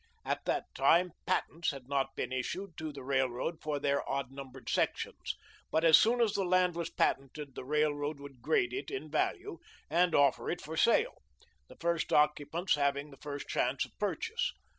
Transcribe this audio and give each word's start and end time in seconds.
At 0.25 0.45
that 0.45 0.73
time 0.73 1.11
patents 1.27 1.69
had 1.69 1.87
not 1.87 2.15
been 2.15 2.31
issued 2.31 2.75
to 2.79 2.91
the 2.91 3.03
railroad 3.03 3.61
for 3.61 3.77
their 3.77 4.01
odd 4.09 4.31
numbered 4.31 4.67
sections, 4.67 5.35
but 5.69 5.83
as 5.83 5.95
soon 5.95 6.21
as 6.21 6.33
the 6.33 6.43
land 6.43 6.73
was 6.73 6.89
patented 6.89 7.53
the 7.53 7.63
railroad 7.63 8.19
would 8.19 8.41
grade 8.41 8.73
it 8.73 8.89
in 8.89 9.11
value 9.11 9.59
and 9.91 10.15
offer 10.15 10.49
it 10.49 10.59
for 10.59 10.75
sale, 10.75 11.21
the 11.67 11.77
first 11.79 12.11
occupants 12.11 12.73
having 12.73 13.11
the 13.11 13.17
first 13.21 13.47
chance 13.47 13.85
of 13.85 13.95
purchase. 13.99 14.53